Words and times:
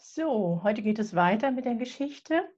So, 0.00 0.62
heute 0.62 0.82
geht 0.82 1.00
es 1.00 1.16
weiter 1.16 1.50
mit 1.50 1.64
der 1.64 1.74
Geschichte. 1.74 2.48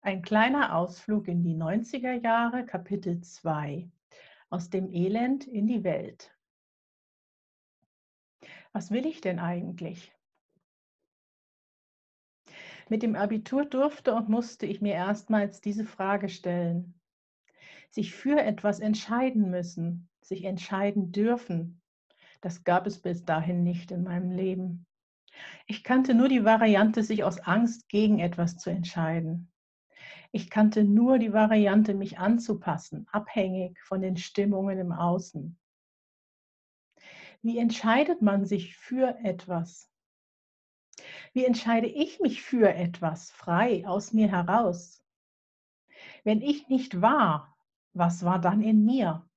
Ein 0.00 0.22
kleiner 0.22 0.74
Ausflug 0.74 1.28
in 1.28 1.42
die 1.42 1.54
90er 1.54 2.14
Jahre, 2.22 2.64
Kapitel 2.64 3.20
2. 3.20 3.90
Aus 4.48 4.70
dem 4.70 4.90
Elend 4.90 5.46
in 5.46 5.66
die 5.66 5.84
Welt. 5.84 6.34
Was 8.72 8.90
will 8.90 9.04
ich 9.04 9.20
denn 9.20 9.38
eigentlich? 9.38 10.14
Mit 12.88 13.02
dem 13.02 13.16
Abitur 13.16 13.66
durfte 13.66 14.14
und 14.14 14.30
musste 14.30 14.64
ich 14.64 14.80
mir 14.80 14.94
erstmals 14.94 15.60
diese 15.60 15.84
Frage 15.84 16.30
stellen. 16.30 16.98
Sich 17.90 18.14
für 18.14 18.40
etwas 18.40 18.80
entscheiden 18.80 19.50
müssen, 19.50 20.08
sich 20.22 20.44
entscheiden 20.44 21.12
dürfen, 21.12 21.82
das 22.40 22.64
gab 22.64 22.86
es 22.86 22.98
bis 23.02 23.26
dahin 23.26 23.62
nicht 23.62 23.90
in 23.90 24.04
meinem 24.04 24.30
Leben. 24.30 24.86
Ich 25.66 25.84
kannte 25.84 26.14
nur 26.14 26.28
die 26.28 26.44
Variante, 26.44 27.02
sich 27.02 27.24
aus 27.24 27.40
Angst 27.40 27.88
gegen 27.88 28.18
etwas 28.18 28.56
zu 28.56 28.70
entscheiden. 28.70 29.52
Ich 30.32 30.50
kannte 30.50 30.84
nur 30.84 31.18
die 31.18 31.32
Variante, 31.32 31.94
mich 31.94 32.18
anzupassen, 32.18 33.06
abhängig 33.12 33.78
von 33.82 34.00
den 34.00 34.16
Stimmungen 34.16 34.78
im 34.78 34.92
Außen. 34.92 35.58
Wie 37.42 37.58
entscheidet 37.58 38.20
man 38.20 38.44
sich 38.44 38.76
für 38.76 39.16
etwas? 39.22 39.90
Wie 41.32 41.44
entscheide 41.44 41.86
ich 41.86 42.20
mich 42.20 42.42
für 42.42 42.74
etwas 42.74 43.30
frei 43.30 43.86
aus 43.86 44.12
mir 44.12 44.30
heraus? 44.30 45.02
Wenn 46.24 46.42
ich 46.42 46.68
nicht 46.68 47.00
war, 47.00 47.56
was 47.92 48.24
war 48.24 48.40
dann 48.40 48.62
in 48.62 48.84
mir? 48.84 49.27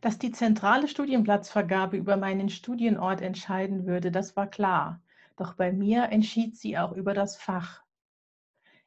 Dass 0.00 0.18
die 0.18 0.30
zentrale 0.30 0.88
Studienplatzvergabe 0.88 1.96
über 1.96 2.16
meinen 2.16 2.48
Studienort 2.48 3.22
entscheiden 3.22 3.86
würde, 3.86 4.10
das 4.10 4.36
war 4.36 4.46
klar. 4.46 5.02
Doch 5.36 5.54
bei 5.54 5.72
mir 5.72 6.10
entschied 6.10 6.56
sie 6.56 6.78
auch 6.78 6.92
über 6.92 7.14
das 7.14 7.36
Fach. 7.36 7.82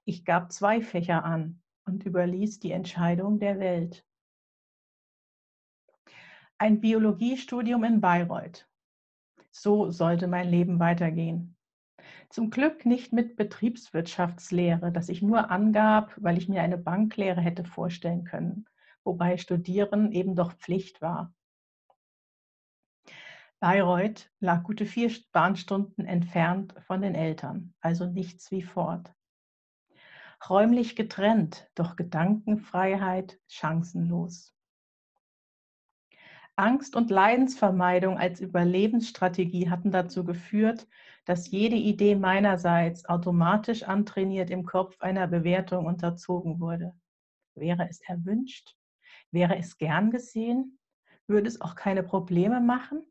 Ich 0.05 0.25
gab 0.25 0.51
zwei 0.51 0.81
Fächer 0.81 1.23
an 1.23 1.61
und 1.85 2.05
überließ 2.05 2.59
die 2.59 2.71
Entscheidung 2.71 3.39
der 3.39 3.59
Welt. 3.59 4.05
Ein 6.57 6.81
Biologiestudium 6.81 7.83
in 7.83 8.01
Bayreuth. 8.01 8.67
So 9.51 9.91
sollte 9.91 10.27
mein 10.27 10.49
Leben 10.49 10.79
weitergehen. 10.79 11.55
Zum 12.29 12.49
Glück 12.49 12.85
nicht 12.85 13.13
mit 13.13 13.35
Betriebswirtschaftslehre, 13.35 14.91
das 14.91 15.09
ich 15.09 15.21
nur 15.21 15.49
angab, 15.49 16.13
weil 16.17 16.37
ich 16.37 16.49
mir 16.49 16.61
eine 16.61 16.77
Banklehre 16.77 17.41
hätte 17.41 17.63
vorstellen 17.63 18.23
können, 18.23 18.65
wobei 19.09 19.37
Studieren 19.37 20.11
eben 20.11 20.35
doch 20.35 20.53
Pflicht 20.53 21.01
war. 21.01 21.33
Bayreuth 23.59 24.29
lag 24.39 24.61
gute 24.61 24.85
vier 24.85 25.11
Bahnstunden 25.31 26.05
entfernt 26.05 26.75
von 26.85 27.01
den 27.01 27.15
Eltern, 27.15 27.73
also 27.81 28.05
nichts 28.05 28.51
wie 28.51 28.61
fort. 28.61 29.11
Räumlich 30.47 30.95
getrennt, 30.95 31.67
doch 31.73 31.95
Gedankenfreiheit 31.95 33.39
chancenlos. 33.47 34.53
Angst 36.55 36.95
und 36.95 37.09
Leidensvermeidung 37.09 38.19
als 38.19 38.39
Überlebensstrategie 38.41 39.71
hatten 39.71 39.89
dazu 39.89 40.23
geführt, 40.23 40.87
dass 41.25 41.49
jede 41.49 41.77
Idee 41.77 42.13
meinerseits 42.13 43.05
automatisch 43.05 43.81
antrainiert 43.81 44.51
im 44.51 44.65
Kopf 44.65 45.01
einer 45.01 45.25
Bewertung 45.25 45.87
unterzogen 45.87 46.59
wurde. 46.59 46.93
Wäre 47.55 47.89
es 47.89 48.01
erwünscht? 48.01 48.75
Wäre 49.31 49.57
es 49.57 49.77
gern 49.77 50.11
gesehen? 50.11 50.79
Würde 51.27 51.47
es 51.47 51.61
auch 51.61 51.75
keine 51.75 52.03
Probleme 52.03 52.61
machen? 52.61 53.03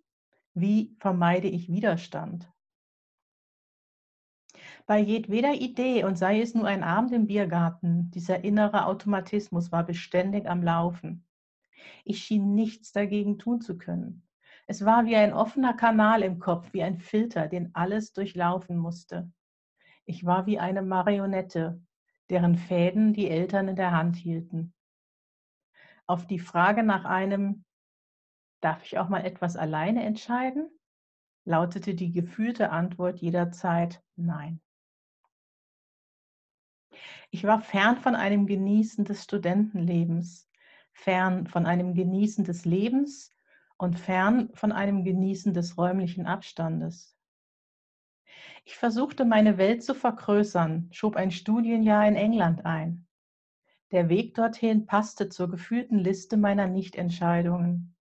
Wie 0.55 0.97
vermeide 0.99 1.49
ich 1.49 1.71
Widerstand? 1.71 2.51
Bei 4.87 4.98
jedweder 4.98 5.53
Idee, 5.55 6.05
und 6.05 6.17
sei 6.17 6.41
es 6.41 6.55
nur 6.55 6.67
ein 6.67 6.83
Abend 6.83 7.13
im 7.13 7.27
Biergarten, 7.27 8.11
dieser 8.11 8.42
innere 8.42 8.87
Automatismus 8.87 9.70
war 9.70 9.85
beständig 9.85 10.48
am 10.48 10.63
Laufen. 10.63 11.27
Ich 12.05 12.25
schien 12.25 12.55
nichts 12.55 12.92
dagegen 12.92 13.39
tun 13.39 13.61
zu 13.61 13.77
können. 13.79 14.27
Es 14.67 14.85
war 14.85 15.07
wie 15.07 15.17
ein 15.17 15.33
offener 15.33 15.75
Kanal 15.75 16.23
im 16.23 16.39
Kopf, 16.39 16.73
wie 16.73 16.83
ein 16.83 16.98
Filter, 16.98 17.48
den 17.48 17.75
alles 17.75 18.13
durchlaufen 18.13 18.77
musste. 18.77 19.31
Ich 20.05 20.25
war 20.25 20.47
wie 20.47 20.58
eine 20.58 20.83
Marionette, 20.83 21.83
deren 22.31 22.57
Fäden 22.57 23.13
die 23.13 23.31
Eltern 23.31 23.69
in 23.69 23.77
der 23.77 23.92
Hand 23.92 24.17
hielten. 24.17 24.75
Auf 26.08 26.27
die 26.27 26.39
Frage 26.39 26.83
nach 26.85 27.05
einem, 27.05 27.67
darf 28.63 28.83
ich 28.83 28.98
auch 28.98 29.11
mal 29.11 29.27
etwas 29.27 29.57
alleine 29.57 30.05
entscheiden, 30.05 30.70
lautete 31.45 31.95
die 31.95 32.13
gefühlte 32.13 32.70
Antwort 32.70 33.19
jederzeit 33.19 34.02
Nein. 34.17 34.63
Ich 37.30 37.45
war 37.45 37.61
fern 37.61 37.98
von 37.98 38.14
einem 38.14 38.46
Genießen 38.46 39.05
des 39.05 39.24
Studentenlebens, 39.24 40.51
fern 40.92 41.46
von 41.46 41.67
einem 41.67 41.92
Genießen 41.92 42.42
des 42.42 42.64
Lebens 42.64 43.30
und 43.77 44.01
fern 44.01 44.48
von 44.55 44.73
einem 44.73 45.05
Genießen 45.05 45.52
des 45.52 45.77
räumlichen 45.77 46.27
Abstandes. 46.27 47.19
Ich 48.64 48.77
versuchte 48.77 49.27
meine 49.27 49.58
Welt 49.58 49.85
zu 49.85 49.95
vergrößern, 49.95 50.89
schob 50.90 51.17
ein 51.17 51.30
Studienjahr 51.30 52.08
in 52.08 52.17
England 52.17 52.64
ein. 52.64 53.08
Der 53.91 54.11
Weg 54.11 54.35
dorthin 54.35 54.85
passte 54.85 55.31
zur 55.31 55.49
gefühlten 55.49 55.99
Liste 55.99 56.37
meiner 56.37 56.67
Nichtentscheidungen. 56.67 57.97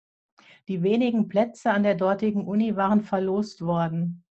Die 0.67 0.83
wenigen 0.83 1.29
Plätze 1.29 1.71
an 1.71 1.83
der 1.83 1.95
dortigen 1.95 2.45
Uni 2.45 2.75
waren 2.75 3.01
verlost 3.01 3.61
worden 3.61 4.25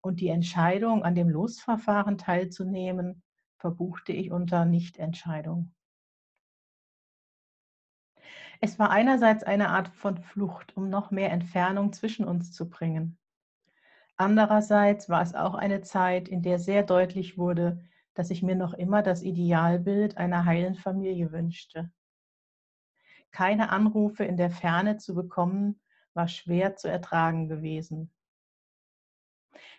und 0.00 0.20
die 0.20 0.28
Entscheidung, 0.28 1.04
an 1.04 1.14
dem 1.14 1.28
Losverfahren 1.28 2.16
teilzunehmen, 2.16 3.22
verbuchte 3.58 4.12
ich 4.12 4.32
unter 4.32 4.64
Nichtentscheidung. 4.64 5.74
Es 8.60 8.78
war 8.78 8.90
einerseits 8.90 9.44
eine 9.44 9.68
Art 9.68 9.88
von 9.88 10.16
Flucht, 10.16 10.76
um 10.76 10.88
noch 10.88 11.10
mehr 11.10 11.30
Entfernung 11.30 11.92
zwischen 11.92 12.24
uns 12.24 12.52
zu 12.52 12.70
bringen. 12.70 13.18
Andererseits 14.16 15.08
war 15.08 15.20
es 15.20 15.34
auch 15.34 15.54
eine 15.54 15.82
Zeit, 15.82 16.28
in 16.28 16.42
der 16.42 16.58
sehr 16.58 16.82
deutlich 16.82 17.36
wurde, 17.36 17.84
dass 18.14 18.30
ich 18.30 18.42
mir 18.42 18.56
noch 18.56 18.74
immer 18.74 19.02
das 19.02 19.22
Idealbild 19.22 20.16
einer 20.16 20.44
heilen 20.44 20.74
Familie 20.74 21.32
wünschte. 21.32 21.90
Keine 23.30 23.70
Anrufe 23.70 24.24
in 24.24 24.36
der 24.36 24.50
Ferne 24.50 24.98
zu 24.98 25.14
bekommen, 25.14 25.80
war 26.14 26.28
schwer 26.28 26.76
zu 26.76 26.88
ertragen 26.88 27.48
gewesen. 27.48 28.10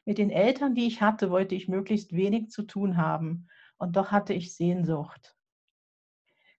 Mit 0.06 0.18
den 0.18 0.30
Eltern, 0.30 0.76
die 0.76 0.88
ich 0.88 1.02
hatte, 1.02 1.30
wollte 1.30 1.56
ich 1.56 1.68
möglichst 1.68 2.14
wenig 2.14 2.50
zu 2.50 2.64
tun 2.64 2.98
haben, 2.98 3.48
und 3.78 3.96
doch 3.96 4.12
hatte 4.12 4.34
ich 4.34 4.56
Sehnsucht. 4.56 5.36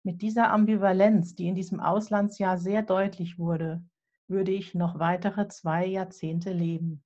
Mit 0.02 0.22
dieser 0.22 0.50
Ambivalenz, 0.50 1.34
die 1.34 1.48
in 1.48 1.54
diesem 1.54 1.80
Auslandsjahr 1.80 2.58
sehr 2.58 2.82
deutlich 2.82 3.38
wurde, 3.38 3.84
würde 4.28 4.52
ich 4.52 4.74
noch 4.74 4.98
weitere 4.98 5.48
zwei 5.48 5.86
Jahrzehnte 5.86 6.52
leben. 6.52 7.03